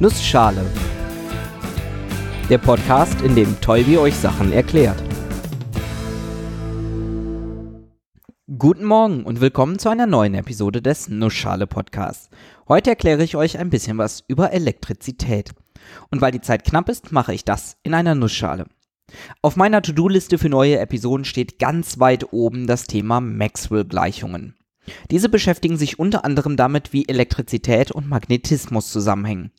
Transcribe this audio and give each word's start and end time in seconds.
Nussschale. 0.00 0.64
Der 2.48 2.58
Podcast, 2.58 3.20
in 3.22 3.34
dem 3.34 3.60
Tolbi 3.60 3.98
euch 3.98 4.14
Sachen 4.14 4.52
erklärt. 4.52 5.02
Guten 8.46 8.84
Morgen 8.84 9.24
und 9.24 9.40
willkommen 9.40 9.80
zu 9.80 9.88
einer 9.88 10.06
neuen 10.06 10.34
Episode 10.34 10.82
des 10.82 11.08
Nussschale 11.08 11.66
Podcasts. 11.66 12.30
Heute 12.68 12.90
erkläre 12.90 13.24
ich 13.24 13.34
euch 13.34 13.58
ein 13.58 13.70
bisschen 13.70 13.98
was 13.98 14.22
über 14.28 14.52
Elektrizität. 14.52 15.50
Und 16.12 16.20
weil 16.20 16.30
die 16.30 16.42
Zeit 16.42 16.62
knapp 16.62 16.88
ist, 16.88 17.10
mache 17.10 17.34
ich 17.34 17.44
das 17.44 17.76
in 17.82 17.92
einer 17.92 18.14
Nussschale. 18.14 18.66
Auf 19.42 19.56
meiner 19.56 19.82
To-Do-Liste 19.82 20.38
für 20.38 20.48
neue 20.48 20.78
Episoden 20.78 21.24
steht 21.24 21.58
ganz 21.58 21.98
weit 21.98 22.32
oben 22.32 22.68
das 22.68 22.86
Thema 22.86 23.20
Maxwell-Gleichungen. 23.20 24.54
Diese 25.10 25.28
beschäftigen 25.28 25.76
sich 25.76 25.98
unter 25.98 26.24
anderem 26.24 26.56
damit, 26.56 26.92
wie 26.92 27.08
Elektrizität 27.08 27.90
und 27.90 28.08
Magnetismus 28.08 28.92
zusammenhängen. 28.92 29.50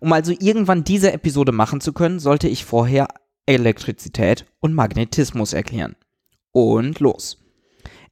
Um 0.00 0.12
also 0.12 0.32
irgendwann 0.38 0.84
diese 0.84 1.12
Episode 1.12 1.52
machen 1.52 1.80
zu 1.80 1.92
können, 1.92 2.18
sollte 2.18 2.48
ich 2.48 2.64
vorher 2.64 3.08
Elektrizität 3.46 4.46
und 4.60 4.74
Magnetismus 4.74 5.52
erklären. 5.52 5.96
Und 6.52 7.00
los. 7.00 7.38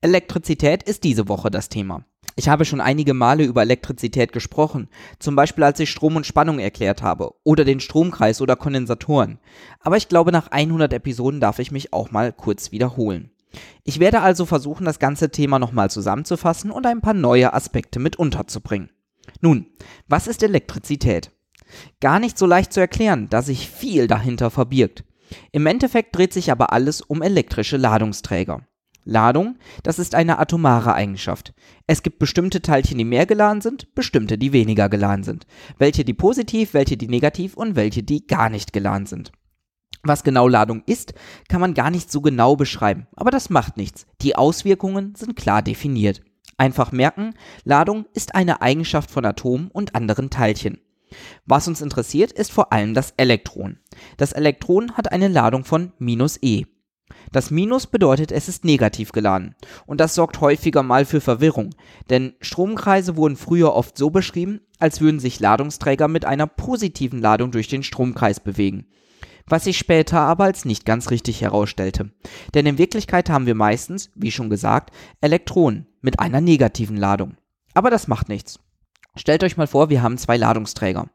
Elektrizität 0.00 0.82
ist 0.82 1.04
diese 1.04 1.28
Woche 1.28 1.50
das 1.50 1.68
Thema. 1.68 2.04
Ich 2.36 2.48
habe 2.48 2.64
schon 2.64 2.80
einige 2.80 3.12
Male 3.12 3.44
über 3.44 3.62
Elektrizität 3.62 4.32
gesprochen, 4.32 4.88
zum 5.18 5.36
Beispiel 5.36 5.64
als 5.64 5.78
ich 5.80 5.90
Strom 5.90 6.16
und 6.16 6.26
Spannung 6.26 6.58
erklärt 6.58 7.02
habe 7.02 7.34
oder 7.44 7.64
den 7.64 7.80
Stromkreis 7.80 8.40
oder 8.40 8.56
Kondensatoren. 8.56 9.38
Aber 9.80 9.96
ich 9.96 10.08
glaube, 10.08 10.32
nach 10.32 10.48
100 10.48 10.92
Episoden 10.92 11.40
darf 11.40 11.58
ich 11.58 11.70
mich 11.70 11.92
auch 11.92 12.10
mal 12.10 12.32
kurz 12.32 12.72
wiederholen. 12.72 13.30
Ich 13.84 14.00
werde 14.00 14.20
also 14.20 14.46
versuchen, 14.46 14.84
das 14.84 14.98
ganze 14.98 15.30
Thema 15.30 15.58
nochmal 15.58 15.90
zusammenzufassen 15.90 16.70
und 16.70 16.86
ein 16.86 17.00
paar 17.00 17.14
neue 17.14 17.52
Aspekte 17.52 17.98
mit 17.98 18.16
unterzubringen. 18.16 18.90
Nun, 19.40 19.66
was 20.08 20.26
ist 20.26 20.42
Elektrizität? 20.42 21.32
Gar 22.00 22.20
nicht 22.20 22.38
so 22.38 22.46
leicht 22.46 22.72
zu 22.72 22.80
erklären, 22.80 23.28
da 23.30 23.42
sich 23.42 23.68
viel 23.68 24.06
dahinter 24.06 24.50
verbirgt. 24.50 25.04
Im 25.52 25.66
Endeffekt 25.66 26.16
dreht 26.16 26.32
sich 26.32 26.50
aber 26.50 26.72
alles 26.72 27.00
um 27.00 27.22
elektrische 27.22 27.76
Ladungsträger. 27.76 28.62
Ladung, 29.04 29.56
das 29.82 29.98
ist 29.98 30.14
eine 30.14 30.38
atomare 30.38 30.94
Eigenschaft. 30.94 31.54
Es 31.86 32.02
gibt 32.02 32.18
bestimmte 32.18 32.60
Teilchen, 32.60 32.98
die 32.98 33.04
mehr 33.04 33.26
geladen 33.26 33.60
sind, 33.60 33.94
bestimmte, 33.94 34.36
die 34.36 34.52
weniger 34.52 34.88
geladen 34.88 35.24
sind. 35.24 35.46
Welche, 35.78 36.04
die 36.04 36.14
positiv, 36.14 36.74
welche, 36.74 36.96
die 36.96 37.08
negativ 37.08 37.54
und 37.54 37.76
welche, 37.76 38.02
die 38.02 38.26
gar 38.26 38.50
nicht 38.50 38.72
geladen 38.72 39.06
sind. 39.06 39.32
Was 40.02 40.22
genau 40.22 40.48
Ladung 40.48 40.82
ist, 40.86 41.14
kann 41.48 41.60
man 41.60 41.74
gar 41.74 41.90
nicht 41.90 42.10
so 42.10 42.20
genau 42.20 42.56
beschreiben, 42.56 43.06
aber 43.16 43.30
das 43.30 43.50
macht 43.50 43.76
nichts. 43.76 44.06
Die 44.22 44.36
Auswirkungen 44.36 45.14
sind 45.14 45.36
klar 45.36 45.62
definiert. 45.62 46.22
Einfach 46.56 46.92
merken, 46.92 47.34
Ladung 47.64 48.06
ist 48.14 48.34
eine 48.34 48.62
Eigenschaft 48.62 49.10
von 49.10 49.24
Atomen 49.24 49.68
und 49.68 49.94
anderen 49.94 50.30
Teilchen. 50.30 50.78
Was 51.46 51.68
uns 51.68 51.80
interessiert, 51.80 52.32
ist 52.32 52.52
vor 52.52 52.72
allem 52.72 52.94
das 52.94 53.14
Elektron. 53.16 53.78
Das 54.16 54.32
Elektron 54.32 54.92
hat 54.92 55.12
eine 55.12 55.28
Ladung 55.28 55.64
von 55.64 55.92
minus 55.98 56.38
e. 56.42 56.64
Das 57.32 57.50
Minus 57.50 57.86
bedeutet, 57.86 58.32
es 58.32 58.48
ist 58.48 58.64
negativ 58.64 59.12
geladen. 59.12 59.54
Und 59.86 60.00
das 60.00 60.14
sorgt 60.14 60.40
häufiger 60.40 60.82
mal 60.82 61.04
für 61.04 61.20
Verwirrung, 61.20 61.70
denn 62.08 62.34
Stromkreise 62.40 63.16
wurden 63.16 63.36
früher 63.36 63.74
oft 63.74 63.96
so 63.96 64.10
beschrieben, 64.10 64.60
als 64.78 65.00
würden 65.00 65.20
sich 65.20 65.40
Ladungsträger 65.40 66.08
mit 66.08 66.24
einer 66.24 66.46
positiven 66.46 67.20
Ladung 67.20 67.50
durch 67.50 67.68
den 67.68 67.82
Stromkreis 67.82 68.40
bewegen. 68.40 68.86
Was 69.46 69.64
sich 69.64 69.78
später 69.78 70.20
aber 70.20 70.44
als 70.44 70.64
nicht 70.64 70.84
ganz 70.84 71.10
richtig 71.10 71.40
herausstellte. 71.40 72.10
Denn 72.54 72.66
in 72.66 72.78
Wirklichkeit 72.78 73.30
haben 73.30 73.46
wir 73.46 73.54
meistens, 73.54 74.10
wie 74.14 74.30
schon 74.30 74.50
gesagt, 74.50 74.90
Elektronen 75.20 75.86
mit 76.00 76.20
einer 76.20 76.40
negativen 76.40 76.96
Ladung. 76.96 77.36
Aber 77.74 77.90
das 77.90 78.08
macht 78.08 78.28
nichts. 78.28 78.60
Stellt 79.20 79.44
euch 79.44 79.58
mal 79.58 79.66
vor, 79.66 79.90
wir 79.90 80.00
haben 80.00 80.16
zwei 80.16 80.38
Ladungsträger. 80.38 81.10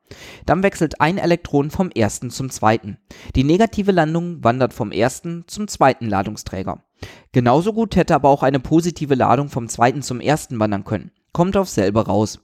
Dann 0.45 0.61
wechselt 0.61 1.01
ein 1.01 1.17
Elektron 1.17 1.71
vom 1.71 1.89
ersten 1.89 2.29
zum 2.29 2.51
zweiten. 2.51 2.99
Die 3.35 3.43
negative 3.43 3.91
Landung 3.91 4.43
wandert 4.43 4.75
vom 4.75 4.91
ersten 4.91 5.45
zum 5.47 5.67
zweiten 5.67 6.07
Ladungsträger. 6.07 6.83
Genauso 7.31 7.73
gut 7.73 7.95
hätte 7.95 8.13
aber 8.13 8.29
auch 8.29 8.43
eine 8.43 8.59
positive 8.59 9.15
Ladung 9.15 9.49
vom 9.49 9.67
zweiten 9.69 10.03
zum 10.03 10.21
ersten 10.21 10.59
wandern 10.59 10.83
können. 10.83 11.09
Kommt 11.33 11.57
auf 11.57 11.67
selbe 11.67 12.05
raus. 12.05 12.41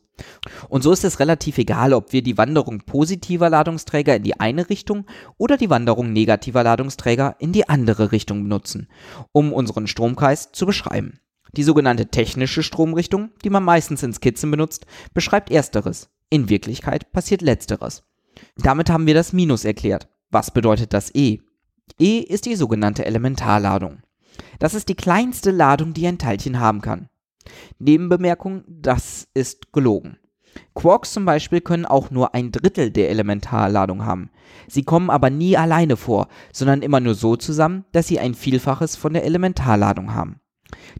Und 0.67 0.81
so 0.81 0.91
ist 0.91 1.03
es 1.03 1.19
relativ 1.19 1.59
egal, 1.59 1.93
ob 1.93 2.11
wir 2.11 2.23
die 2.23 2.39
Wanderung 2.39 2.79
positiver 2.79 3.51
Ladungsträger 3.51 4.15
in 4.15 4.23
die 4.23 4.39
eine 4.39 4.67
Richtung 4.67 5.05
oder 5.37 5.57
die 5.57 5.69
Wanderung 5.69 6.11
negativer 6.11 6.63
Ladungsträger 6.63 7.35
in 7.37 7.51
die 7.51 7.69
andere 7.69 8.11
Richtung 8.11 8.41
benutzen, 8.41 8.87
um 9.31 9.53
unseren 9.53 9.85
Stromkreis 9.85 10.51
zu 10.53 10.65
beschreiben. 10.65 11.19
Die 11.57 11.63
sogenannte 11.63 12.07
technische 12.07 12.63
Stromrichtung, 12.63 13.31
die 13.43 13.49
man 13.49 13.63
meistens 13.63 14.03
in 14.03 14.13
Skizzen 14.13 14.51
benutzt, 14.51 14.85
beschreibt 15.13 15.51
ersteres. 15.51 16.09
In 16.29 16.49
Wirklichkeit 16.49 17.11
passiert 17.11 17.41
letzteres. 17.41 18.03
Damit 18.57 18.89
haben 18.89 19.05
wir 19.05 19.13
das 19.13 19.33
Minus 19.33 19.65
erklärt. 19.65 20.07
Was 20.29 20.51
bedeutet 20.51 20.93
das 20.93 21.13
E? 21.13 21.39
E 21.99 22.19
ist 22.19 22.45
die 22.45 22.55
sogenannte 22.55 23.05
Elementarladung. 23.05 24.01
Das 24.59 24.73
ist 24.73 24.89
die 24.89 24.95
kleinste 24.95 25.51
Ladung, 25.51 25.93
die 25.93 26.07
ein 26.07 26.17
Teilchen 26.17 26.59
haben 26.59 26.81
kann. 26.81 27.09
Nebenbemerkung, 27.79 28.63
das 28.67 29.27
ist 29.33 29.73
gelogen. 29.73 30.17
Quarks 30.73 31.13
zum 31.13 31.25
Beispiel 31.25 31.61
können 31.61 31.85
auch 31.85 32.11
nur 32.11 32.33
ein 32.33 32.51
Drittel 32.51 32.91
der 32.91 33.09
Elementarladung 33.09 34.05
haben. 34.05 34.29
Sie 34.67 34.83
kommen 34.83 35.09
aber 35.09 35.29
nie 35.29 35.55
alleine 35.55 35.95
vor, 35.95 36.27
sondern 36.51 36.81
immer 36.81 36.99
nur 36.99 37.15
so 37.15 37.35
zusammen, 37.35 37.85
dass 37.93 38.07
sie 38.07 38.19
ein 38.19 38.35
Vielfaches 38.35 38.95
von 38.95 39.13
der 39.13 39.23
Elementarladung 39.23 40.13
haben. 40.13 40.40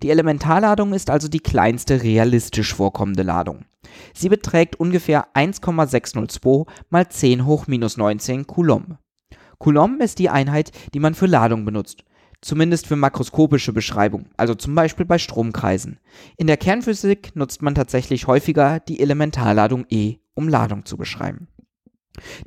Die 0.01 0.09
Elementarladung 0.09 0.93
ist 0.93 1.09
also 1.09 1.27
die 1.27 1.39
kleinste 1.39 2.03
realistisch 2.03 2.73
vorkommende 2.73 3.23
Ladung. 3.23 3.65
Sie 4.13 4.29
beträgt 4.29 4.79
ungefähr 4.79 5.27
1,602 5.35 6.65
mal 6.89 7.07
10 7.07 7.45
hoch 7.45 7.67
minus 7.67 7.97
19 7.97 8.47
Coulomb. 8.47 8.97
Coulomb 9.59 10.01
ist 10.01 10.19
die 10.19 10.29
Einheit, 10.29 10.71
die 10.93 10.99
man 10.99 11.13
für 11.13 11.27
Ladung 11.27 11.65
benutzt. 11.65 12.03
Zumindest 12.41 12.87
für 12.87 12.95
makroskopische 12.95 13.71
Beschreibung, 13.71 14.25
also 14.35 14.55
zum 14.55 14.73
Beispiel 14.73 15.05
bei 15.05 15.19
Stromkreisen. 15.19 15.99
In 16.37 16.47
der 16.47 16.57
Kernphysik 16.57 17.35
nutzt 17.35 17.61
man 17.61 17.75
tatsächlich 17.75 18.25
häufiger 18.25 18.79
die 18.79 18.99
Elementarladung 18.99 19.85
E, 19.89 20.15
um 20.33 20.49
Ladung 20.49 20.85
zu 20.85 20.97
beschreiben. 20.97 21.47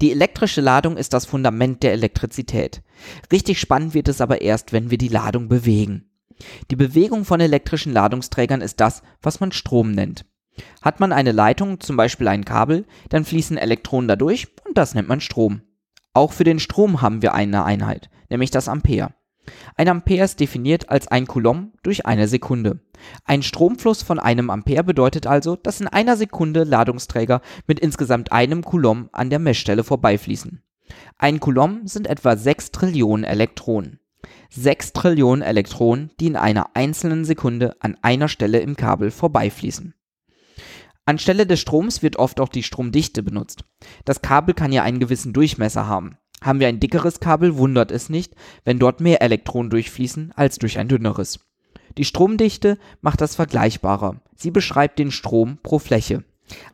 Die 0.00 0.10
elektrische 0.10 0.60
Ladung 0.60 0.96
ist 0.96 1.12
das 1.12 1.26
Fundament 1.26 1.84
der 1.84 1.92
Elektrizität. 1.92 2.82
Richtig 3.30 3.60
spannend 3.60 3.94
wird 3.94 4.08
es 4.08 4.20
aber 4.20 4.42
erst, 4.42 4.72
wenn 4.72 4.90
wir 4.90 4.98
die 4.98 5.08
Ladung 5.08 5.48
bewegen. 5.48 6.10
Die 6.70 6.76
Bewegung 6.76 7.24
von 7.24 7.40
elektrischen 7.40 7.92
Ladungsträgern 7.92 8.60
ist 8.60 8.80
das, 8.80 9.02
was 9.22 9.40
man 9.40 9.52
Strom 9.52 9.92
nennt. 9.92 10.24
Hat 10.82 11.00
man 11.00 11.12
eine 11.12 11.32
Leitung, 11.32 11.80
zum 11.80 11.96
Beispiel 11.96 12.28
ein 12.28 12.44
Kabel, 12.44 12.86
dann 13.08 13.24
fließen 13.24 13.56
Elektronen 13.56 14.08
dadurch 14.08 14.48
und 14.66 14.78
das 14.78 14.94
nennt 14.94 15.08
man 15.08 15.20
Strom. 15.20 15.62
Auch 16.12 16.32
für 16.32 16.44
den 16.44 16.60
Strom 16.60 17.02
haben 17.02 17.22
wir 17.22 17.34
eine 17.34 17.64
Einheit, 17.64 18.08
nämlich 18.30 18.50
das 18.50 18.68
Ampere. 18.68 19.14
Ein 19.76 19.88
Ampere 19.88 20.24
ist 20.24 20.40
definiert 20.40 20.88
als 20.88 21.08
ein 21.08 21.26
Coulomb 21.26 21.74
durch 21.82 22.06
eine 22.06 22.28
Sekunde. 22.28 22.80
Ein 23.24 23.42
Stromfluss 23.42 24.02
von 24.02 24.18
einem 24.18 24.48
Ampere 24.48 24.84
bedeutet 24.84 25.26
also, 25.26 25.56
dass 25.56 25.80
in 25.80 25.88
einer 25.88 26.16
Sekunde 26.16 26.64
Ladungsträger 26.64 27.42
mit 27.66 27.80
insgesamt 27.80 28.32
einem 28.32 28.62
Coulomb 28.62 29.10
an 29.12 29.30
der 29.30 29.38
Messstelle 29.38 29.84
vorbeifließen. 29.84 30.62
Ein 31.18 31.40
Coulomb 31.40 31.88
sind 31.88 32.06
etwa 32.06 32.36
6 32.36 32.70
Trillionen 32.70 33.24
Elektronen. 33.24 33.98
6 34.50 34.92
Trillionen 34.92 35.42
Elektronen, 35.42 36.10
die 36.20 36.26
in 36.26 36.36
einer 36.36 36.70
einzelnen 36.74 37.24
Sekunde 37.24 37.76
an 37.80 37.96
einer 38.02 38.28
Stelle 38.28 38.58
im 38.58 38.76
Kabel 38.76 39.10
vorbeifließen. 39.10 39.94
Anstelle 41.06 41.46
des 41.46 41.60
Stroms 41.60 42.02
wird 42.02 42.16
oft 42.16 42.40
auch 42.40 42.48
die 42.48 42.62
Stromdichte 42.62 43.22
benutzt. 43.22 43.64
Das 44.04 44.22
Kabel 44.22 44.54
kann 44.54 44.72
ja 44.72 44.82
einen 44.82 45.00
gewissen 45.00 45.32
Durchmesser 45.32 45.86
haben. 45.86 46.16
Haben 46.40 46.60
wir 46.60 46.68
ein 46.68 46.80
dickeres 46.80 47.20
Kabel, 47.20 47.56
wundert 47.56 47.90
es 47.90 48.08
nicht, 48.08 48.34
wenn 48.64 48.78
dort 48.78 49.00
mehr 49.00 49.22
Elektronen 49.22 49.70
durchfließen 49.70 50.32
als 50.34 50.58
durch 50.58 50.78
ein 50.78 50.88
dünneres. 50.88 51.40
Die 51.98 52.04
Stromdichte 52.04 52.78
macht 53.02 53.20
das 53.20 53.36
vergleichbarer. 53.36 54.20
Sie 54.34 54.50
beschreibt 54.50 54.98
den 54.98 55.10
Strom 55.10 55.58
pro 55.62 55.78
Fläche. 55.78 56.24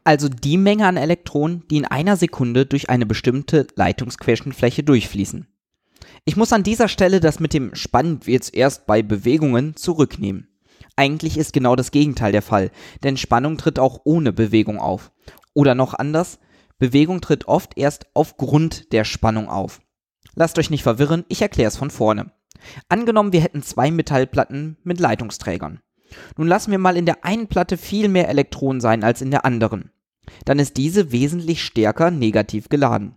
Also 0.02 0.28
die 0.28 0.56
Menge 0.56 0.86
an 0.86 0.96
Elektronen, 0.96 1.64
die 1.70 1.76
in 1.76 1.84
einer 1.84 2.16
Sekunde 2.16 2.66
durch 2.66 2.90
eine 2.90 3.06
bestimmte 3.06 3.66
Leitungsquerschnittfläche 3.76 4.82
durchfließen. 4.82 5.46
Ich 6.24 6.36
muss 6.36 6.52
an 6.52 6.62
dieser 6.62 6.88
Stelle 6.88 7.20
das 7.20 7.40
mit 7.40 7.54
dem 7.54 7.74
spannend 7.74 8.26
wird's 8.26 8.48
erst 8.48 8.86
bei 8.86 9.02
Bewegungen 9.02 9.76
zurücknehmen. 9.76 10.48
Eigentlich 10.96 11.38
ist 11.38 11.52
genau 11.52 11.76
das 11.76 11.90
Gegenteil 11.90 12.32
der 12.32 12.42
Fall, 12.42 12.70
denn 13.02 13.16
Spannung 13.16 13.56
tritt 13.56 13.78
auch 13.78 14.02
ohne 14.04 14.32
Bewegung 14.32 14.78
auf. 14.78 15.12
Oder 15.54 15.74
noch 15.74 15.94
anders, 15.94 16.38
Bewegung 16.78 17.20
tritt 17.20 17.48
oft 17.48 17.76
erst 17.76 18.06
aufgrund 18.14 18.92
der 18.92 19.04
Spannung 19.04 19.48
auf. 19.48 19.80
Lasst 20.34 20.58
euch 20.58 20.70
nicht 20.70 20.82
verwirren, 20.82 21.24
ich 21.28 21.42
erkläre 21.42 21.68
es 21.68 21.76
von 21.76 21.90
vorne. 21.90 22.32
Angenommen, 22.88 23.32
wir 23.32 23.40
hätten 23.40 23.62
zwei 23.62 23.90
Metallplatten 23.90 24.76
mit 24.84 25.00
Leitungsträgern. 25.00 25.80
Nun 26.36 26.48
lassen 26.48 26.70
wir 26.70 26.78
mal 26.78 26.96
in 26.96 27.06
der 27.06 27.24
einen 27.24 27.46
Platte 27.46 27.76
viel 27.76 28.08
mehr 28.08 28.28
Elektronen 28.28 28.80
sein 28.80 29.04
als 29.04 29.22
in 29.22 29.30
der 29.30 29.44
anderen. 29.44 29.90
Dann 30.44 30.58
ist 30.58 30.76
diese 30.76 31.12
wesentlich 31.12 31.62
stärker 31.62 32.10
negativ 32.10 32.68
geladen. 32.68 33.16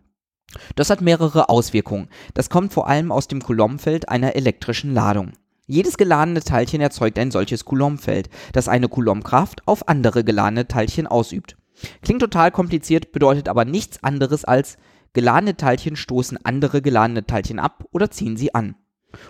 Das 0.76 0.90
hat 0.90 1.02
mehrere 1.02 1.50
Auswirkungen. 1.50 2.10
Das 2.34 2.50
kommt 2.50 2.74
vor 2.74 2.88
allem 2.88 3.12
aus 3.12 3.28
dem 3.28 3.42
Coulombfeld 3.42 4.10
einer 4.10 4.36
elektrischen 4.36 4.94
Ladung. 4.94 5.34
Jedes 5.66 5.98
geladene 5.98 6.42
Teilchen 6.42 6.82
erzeugt 6.82 7.18
ein 7.18 7.32
solches 7.32 7.66
Coulombfeld, 7.66 8.30
das 8.52 8.68
eine 8.68 8.90
Coulombkraft 8.90 9.66
auf 9.68 9.88
andere 9.88 10.24
geladene 10.24 10.68
Teilchen 10.68 11.08
ausübt. 11.08 11.56
Klingt 12.02 12.22
total 12.22 12.52
kompliziert, 12.52 13.12
bedeutet 13.12 13.50
aber 13.50 13.66
nichts 13.66 14.04
anderes 14.04 14.46
als 14.46 14.78
geladene 15.14 15.56
Teilchen 15.56 15.96
stoßen 15.96 16.44
andere 16.44 16.82
geladene 16.82 17.26
Teilchen 17.26 17.60
ab 17.60 17.86
oder 17.92 18.12
ziehen 18.12 18.36
sie 18.36 18.54
an. 18.54 18.76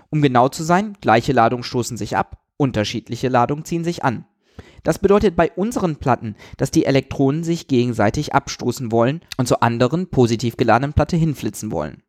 Um 0.09 0.21
genau 0.21 0.49
zu 0.49 0.63
sein, 0.63 0.97
gleiche 1.01 1.33
Ladungen 1.33 1.63
stoßen 1.63 1.97
sich 1.97 2.17
ab, 2.17 2.41
unterschiedliche 2.57 3.27
Ladungen 3.27 3.65
ziehen 3.65 3.83
sich 3.83 4.03
an. 4.03 4.25
Das 4.83 4.99
bedeutet 4.99 5.35
bei 5.35 5.51
unseren 5.51 5.95
Platten, 5.97 6.35
dass 6.57 6.71
die 6.71 6.85
Elektronen 6.85 7.43
sich 7.43 7.67
gegenseitig 7.67 8.33
abstoßen 8.33 8.91
wollen 8.91 9.21
und 9.37 9.47
zur 9.47 9.63
anderen 9.63 10.09
positiv 10.09 10.57
geladenen 10.57 10.93
Platte 10.93 11.15
hinflitzen 11.15 11.71
wollen. 11.71 12.03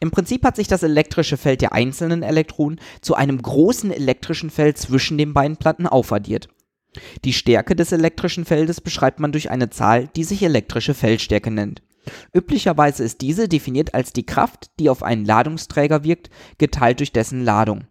Im 0.00 0.10
Prinzip 0.10 0.44
hat 0.44 0.56
sich 0.56 0.68
das 0.68 0.82
elektrische 0.82 1.36
Feld 1.36 1.60
der 1.60 1.72
einzelnen 1.72 2.22
Elektronen 2.22 2.80
zu 3.00 3.14
einem 3.14 3.40
großen 3.40 3.90
elektrischen 3.90 4.50
Feld 4.50 4.78
zwischen 4.78 5.18
den 5.18 5.34
beiden 5.34 5.56
Platten 5.56 5.86
aufaddiert. 5.86 6.48
Die 7.24 7.32
Stärke 7.32 7.76
des 7.76 7.92
elektrischen 7.92 8.44
Feldes 8.44 8.80
beschreibt 8.80 9.20
man 9.20 9.32
durch 9.32 9.50
eine 9.50 9.70
Zahl, 9.70 10.08
die 10.16 10.24
sich 10.24 10.42
elektrische 10.42 10.94
Feldstärke 10.94 11.50
nennt. 11.50 11.82
Üblicherweise 12.32 13.04
ist 13.04 13.20
diese 13.20 13.48
definiert 13.48 13.94
als 13.94 14.12
die 14.12 14.24
Kraft, 14.24 14.70
die 14.80 14.88
auf 14.88 15.02
einen 15.02 15.26
Ladungsträger 15.26 16.04
wirkt, 16.04 16.30
geteilt 16.56 17.00
durch 17.00 17.12
dessen 17.12 17.44
Ladung. 17.44 17.86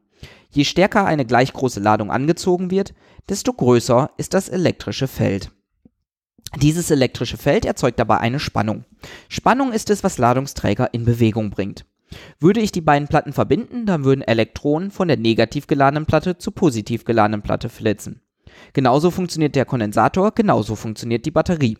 Je 0.49 0.63
stärker 0.63 1.05
eine 1.05 1.25
gleich 1.25 1.53
große 1.53 1.79
Ladung 1.79 2.11
angezogen 2.11 2.71
wird, 2.71 2.93
desto 3.29 3.53
größer 3.53 4.11
ist 4.17 4.33
das 4.33 4.49
elektrische 4.49 5.07
Feld. 5.07 5.51
Dieses 6.61 6.89
elektrische 6.91 7.37
Feld 7.37 7.65
erzeugt 7.65 7.99
dabei 7.99 8.19
eine 8.19 8.39
Spannung. 8.39 8.85
Spannung 9.27 9.73
ist 9.73 9.89
es, 9.89 10.03
was 10.03 10.17
Ladungsträger 10.17 10.93
in 10.93 11.03
Bewegung 11.03 11.49
bringt. 11.49 11.85
Würde 12.39 12.61
ich 12.61 12.71
die 12.71 12.81
beiden 12.81 13.07
Platten 13.09 13.33
verbinden, 13.33 13.85
dann 13.85 14.05
würden 14.05 14.21
Elektronen 14.21 14.91
von 14.91 15.09
der 15.09 15.17
negativ 15.17 15.67
geladenen 15.67 16.05
Platte 16.05 16.37
zur 16.37 16.55
positiv 16.55 17.03
geladenen 17.03 17.41
Platte 17.41 17.67
flitzen. 17.67 18.21
Genauso 18.73 19.11
funktioniert 19.11 19.55
der 19.55 19.65
Kondensator, 19.65 20.31
genauso 20.33 20.75
funktioniert 20.75 21.25
die 21.25 21.31
Batterie. 21.31 21.77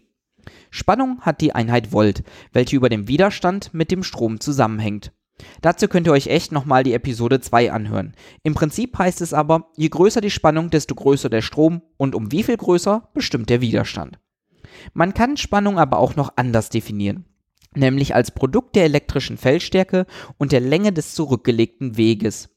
Spannung 0.70 1.22
hat 1.22 1.42
die 1.42 1.56
Einheit 1.56 1.92
Volt, 1.92 2.24
welche 2.52 2.76
über 2.76 2.90
dem 2.90 3.08
Widerstand 3.08 3.74
mit 3.74 3.90
dem 3.90 4.04
Strom 4.04 4.40
zusammenhängt. 4.40 5.12
Dazu 5.62 5.88
könnt 5.88 6.08
ihr 6.08 6.14
euch 6.14 6.28
echt 6.28 6.52
nochmal 6.52 6.84
die 6.84 6.94
Episode 6.94 7.40
2 7.40 7.72
anhören. 7.72 8.14
Im 8.44 8.54
Prinzip 8.54 8.98
heißt 8.98 9.22
es 9.22 9.34
aber, 9.34 9.70
je 9.76 9.90
größer 9.90 10.22
die 10.22 10.32
Spannung, 10.32 10.70
desto 10.70 10.96
größer 10.96 11.30
der 11.30 11.42
Strom 11.42 11.82
und 11.98 12.16
um 12.16 12.32
wie 12.32 12.44
viel 12.44 12.58
größer 12.58 13.10
bestimmt 13.14 13.50
der 13.50 13.62
Widerstand. 13.62 14.20
Man 14.94 15.14
kann 15.14 15.38
Spannung 15.38 15.80
aber 15.80 16.00
auch 16.00 16.16
noch 16.16 16.34
anders 16.36 16.70
definieren, 16.70 17.26
nämlich 17.76 18.16
als 18.16 18.32
Produkt 18.32 18.76
der 18.76 18.86
elektrischen 18.86 19.38
Feldstärke 19.38 20.06
und 20.38 20.52
der 20.52 20.62
Länge 20.62 20.94
des 20.94 21.14
zurückgelegten 21.14 21.98
Weges, 21.98 22.50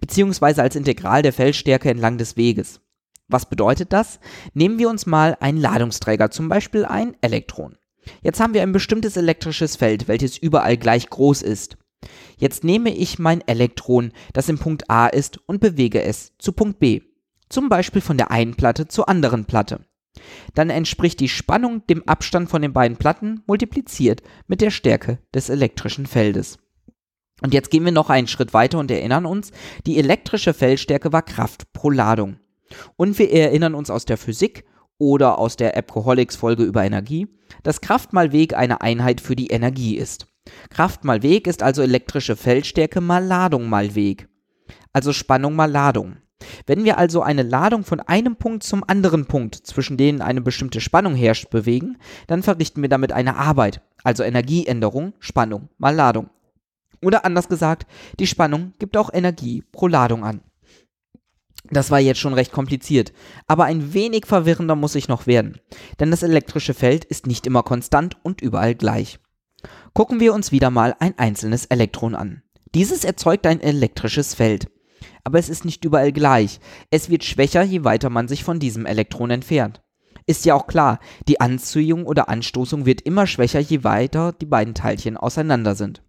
beziehungsweise 0.00 0.62
als 0.62 0.76
Integral 0.76 1.22
der 1.22 1.32
Feldstärke 1.32 1.90
entlang 1.90 2.18
des 2.18 2.36
Weges. 2.36 2.80
Was 3.28 3.48
bedeutet 3.48 3.92
das? 3.92 4.20
Nehmen 4.54 4.78
wir 4.78 4.88
uns 4.88 5.04
mal 5.06 5.36
einen 5.40 5.58
Ladungsträger, 5.58 6.30
zum 6.30 6.48
Beispiel 6.48 6.84
ein 6.84 7.16
Elektron. 7.20 7.76
Jetzt 8.22 8.40
haben 8.40 8.54
wir 8.54 8.62
ein 8.62 8.72
bestimmtes 8.72 9.16
elektrisches 9.16 9.74
Feld, 9.74 10.06
welches 10.06 10.38
überall 10.38 10.76
gleich 10.76 11.10
groß 11.10 11.42
ist. 11.42 11.76
Jetzt 12.36 12.64
nehme 12.64 12.94
ich 12.94 13.18
mein 13.18 13.46
Elektron, 13.46 14.12
das 14.32 14.48
im 14.48 14.58
Punkt 14.58 14.90
A 14.90 15.06
ist, 15.06 15.38
und 15.46 15.60
bewege 15.60 16.02
es 16.02 16.32
zu 16.38 16.52
Punkt 16.52 16.78
B. 16.78 17.00
Zum 17.48 17.68
Beispiel 17.68 18.02
von 18.02 18.16
der 18.16 18.30
einen 18.30 18.54
Platte 18.54 18.88
zur 18.88 19.08
anderen 19.08 19.44
Platte. 19.44 19.80
Dann 20.54 20.70
entspricht 20.70 21.20
die 21.20 21.28
Spannung 21.28 21.86
dem 21.86 22.06
Abstand 22.08 22.48
von 22.48 22.62
den 22.62 22.72
beiden 22.72 22.96
Platten 22.96 23.42
multipliziert 23.46 24.22
mit 24.46 24.60
der 24.60 24.70
Stärke 24.70 25.18
des 25.34 25.48
elektrischen 25.48 26.06
Feldes. 26.06 26.58
Und 27.42 27.52
jetzt 27.52 27.70
gehen 27.70 27.84
wir 27.84 27.92
noch 27.92 28.08
einen 28.08 28.28
Schritt 28.28 28.54
weiter 28.54 28.78
und 28.78 28.90
erinnern 28.90 29.26
uns, 29.26 29.50
die 29.86 29.98
elektrische 29.98 30.54
Feldstärke 30.54 31.12
war 31.12 31.22
Kraft 31.22 31.72
pro 31.72 31.90
Ladung. 31.90 32.38
Und 32.96 33.18
wir 33.18 33.30
erinnern 33.30 33.74
uns 33.74 33.90
aus 33.90 34.06
der 34.06 34.16
Physik 34.16 34.64
oder 34.98 35.38
aus 35.38 35.56
der 35.56 35.76
Alcoholics-Folge 35.76 36.62
über 36.62 36.84
Energie, 36.84 37.28
dass 37.62 37.82
Kraft 37.82 38.12
mal 38.12 38.32
Weg 38.32 38.54
eine 38.54 38.80
Einheit 38.80 39.20
für 39.20 39.36
die 39.36 39.48
Energie 39.48 39.96
ist. 39.96 40.26
Kraft 40.70 41.04
mal 41.04 41.22
Weg 41.22 41.46
ist 41.46 41.62
also 41.62 41.82
elektrische 41.82 42.36
Feldstärke 42.36 43.00
mal 43.00 43.24
Ladung 43.24 43.68
mal 43.68 43.94
Weg. 43.94 44.28
Also 44.92 45.12
Spannung 45.12 45.54
mal 45.54 45.70
Ladung. 45.70 46.16
Wenn 46.66 46.84
wir 46.84 46.98
also 46.98 47.22
eine 47.22 47.42
Ladung 47.42 47.84
von 47.84 48.00
einem 48.00 48.36
Punkt 48.36 48.62
zum 48.62 48.84
anderen 48.86 49.26
Punkt, 49.26 49.54
zwischen 49.54 49.96
denen 49.96 50.20
eine 50.20 50.40
bestimmte 50.40 50.80
Spannung 50.80 51.14
herrscht, 51.14 51.50
bewegen, 51.50 51.98
dann 52.26 52.42
verrichten 52.42 52.82
wir 52.82 52.88
damit 52.88 53.12
eine 53.12 53.36
Arbeit, 53.36 53.80
also 54.04 54.22
Energieänderung, 54.22 55.14
Spannung 55.18 55.68
mal 55.78 55.94
Ladung. 55.94 56.30
Oder 57.02 57.24
anders 57.24 57.48
gesagt, 57.48 57.86
die 58.18 58.26
Spannung 58.26 58.74
gibt 58.78 58.96
auch 58.96 59.12
Energie 59.12 59.64
pro 59.72 59.86
Ladung 59.86 60.24
an. 60.24 60.40
Das 61.70 61.90
war 61.90 61.98
jetzt 61.98 62.20
schon 62.20 62.34
recht 62.34 62.52
kompliziert, 62.52 63.12
aber 63.48 63.64
ein 63.64 63.92
wenig 63.92 64.26
verwirrender 64.26 64.76
muss 64.76 64.94
ich 64.94 65.08
noch 65.08 65.26
werden, 65.26 65.58
denn 65.98 66.10
das 66.10 66.22
elektrische 66.22 66.74
Feld 66.74 67.04
ist 67.04 67.26
nicht 67.26 67.46
immer 67.46 67.64
konstant 67.64 68.16
und 68.22 68.40
überall 68.40 68.74
gleich. 68.74 69.18
Gucken 69.92 70.20
wir 70.20 70.34
uns 70.34 70.52
wieder 70.52 70.70
mal 70.70 70.94
ein 71.00 71.18
einzelnes 71.18 71.66
Elektron 71.66 72.14
an. 72.14 72.42
Dieses 72.74 73.04
erzeugt 73.04 73.46
ein 73.46 73.60
elektrisches 73.60 74.34
Feld. 74.34 74.68
Aber 75.24 75.38
es 75.38 75.48
ist 75.48 75.64
nicht 75.64 75.84
überall 75.84 76.12
gleich. 76.12 76.60
Es 76.90 77.10
wird 77.10 77.24
schwächer, 77.24 77.62
je 77.62 77.84
weiter 77.84 78.10
man 78.10 78.28
sich 78.28 78.44
von 78.44 78.58
diesem 78.58 78.86
Elektron 78.86 79.30
entfernt. 79.30 79.82
Ist 80.26 80.44
ja 80.44 80.54
auch 80.54 80.66
klar, 80.66 80.98
die 81.28 81.40
Anziehung 81.40 82.04
oder 82.04 82.28
Anstoßung 82.28 82.84
wird 82.84 83.00
immer 83.02 83.26
schwächer, 83.26 83.60
je 83.60 83.84
weiter 83.84 84.32
die 84.32 84.46
beiden 84.46 84.74
Teilchen 84.74 85.16
auseinander 85.16 85.74
sind. 85.74 86.02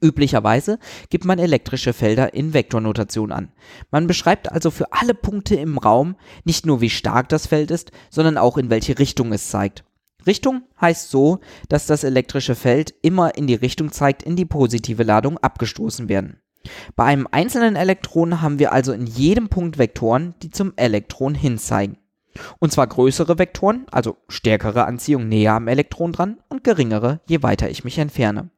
Üblicherweise 0.00 0.78
gibt 1.10 1.24
man 1.24 1.38
elektrische 1.38 1.92
Felder 1.92 2.34
in 2.34 2.54
Vektornotation 2.54 3.32
an. 3.32 3.52
Man 3.90 4.06
beschreibt 4.06 4.50
also 4.50 4.70
für 4.70 4.92
alle 4.92 5.14
Punkte 5.14 5.56
im 5.56 5.76
Raum 5.76 6.16
nicht 6.44 6.66
nur 6.66 6.80
wie 6.80 6.90
stark 6.90 7.28
das 7.28 7.48
Feld 7.48 7.70
ist, 7.70 7.90
sondern 8.10 8.38
auch 8.38 8.56
in 8.58 8.70
welche 8.70 8.98
Richtung 8.98 9.32
es 9.32 9.48
zeigt. 9.48 9.84
Richtung 10.26 10.62
heißt 10.80 11.10
so, 11.10 11.40
dass 11.68 11.86
das 11.86 12.04
elektrische 12.04 12.54
Feld 12.54 12.94
immer 13.02 13.36
in 13.36 13.46
die 13.46 13.54
Richtung 13.54 13.92
zeigt, 13.92 14.22
in 14.22 14.36
die 14.36 14.44
positive 14.44 15.02
Ladung 15.02 15.38
abgestoßen 15.38 16.08
werden. 16.08 16.40
Bei 16.94 17.04
einem 17.04 17.28
einzelnen 17.30 17.76
Elektron 17.76 18.40
haben 18.40 18.58
wir 18.58 18.72
also 18.72 18.92
in 18.92 19.06
jedem 19.06 19.48
Punkt 19.48 19.78
Vektoren, 19.78 20.34
die 20.42 20.50
zum 20.50 20.72
Elektron 20.76 21.34
hinzeigen. 21.34 21.98
Und 22.58 22.72
zwar 22.72 22.86
größere 22.86 23.38
Vektoren, 23.38 23.86
also 23.90 24.16
stärkere 24.28 24.84
Anziehung 24.84 25.28
näher 25.28 25.54
am 25.54 25.68
Elektron 25.68 26.12
dran 26.12 26.38
und 26.48 26.64
geringere, 26.64 27.20
je 27.26 27.42
weiter 27.42 27.68
ich 27.68 27.84
mich 27.84 27.98
entferne. 27.98 28.50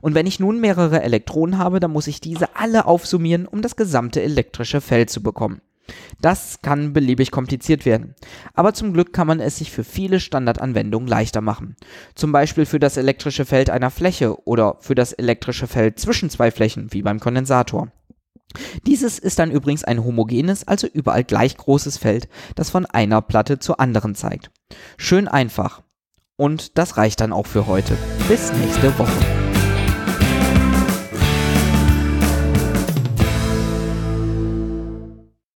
Und 0.00 0.14
wenn 0.14 0.26
ich 0.26 0.40
nun 0.40 0.60
mehrere 0.60 1.02
Elektronen 1.02 1.58
habe, 1.58 1.80
dann 1.80 1.92
muss 1.92 2.06
ich 2.06 2.20
diese 2.20 2.56
alle 2.56 2.84
aufsummieren, 2.84 3.46
um 3.46 3.62
das 3.62 3.76
gesamte 3.76 4.22
elektrische 4.22 4.80
Feld 4.80 5.10
zu 5.10 5.22
bekommen. 5.22 5.62
Das 6.20 6.60
kann 6.62 6.92
beliebig 6.92 7.30
kompliziert 7.30 7.84
werden. 7.84 8.14
Aber 8.54 8.74
zum 8.74 8.92
Glück 8.92 9.12
kann 9.12 9.26
man 9.26 9.40
es 9.40 9.58
sich 9.58 9.70
für 9.70 9.84
viele 9.84 10.20
Standardanwendungen 10.20 11.08
leichter 11.08 11.40
machen. 11.40 11.76
Zum 12.14 12.32
Beispiel 12.32 12.66
für 12.66 12.78
das 12.78 12.96
elektrische 12.96 13.44
Feld 13.44 13.70
einer 13.70 13.90
Fläche 13.90 14.46
oder 14.46 14.76
für 14.80 14.94
das 14.94 15.12
elektrische 15.12 15.66
Feld 15.66 15.98
zwischen 15.98 16.30
zwei 16.30 16.50
Flächen, 16.50 16.92
wie 16.92 17.02
beim 17.02 17.20
Kondensator. 17.20 17.92
Dieses 18.86 19.18
ist 19.18 19.38
dann 19.38 19.50
übrigens 19.50 19.84
ein 19.84 20.04
homogenes, 20.04 20.66
also 20.68 20.86
überall 20.86 21.24
gleich 21.24 21.56
großes 21.56 21.98
Feld, 21.98 22.28
das 22.54 22.70
von 22.70 22.86
einer 22.86 23.22
Platte 23.22 23.58
zur 23.58 23.80
anderen 23.80 24.14
zeigt. 24.14 24.50
Schön 24.96 25.28
einfach. 25.28 25.82
Und 26.36 26.78
das 26.78 26.96
reicht 26.96 27.20
dann 27.20 27.32
auch 27.32 27.46
für 27.46 27.66
heute. 27.66 27.96
Bis 28.28 28.52
nächste 28.52 28.98
Woche. 28.98 29.41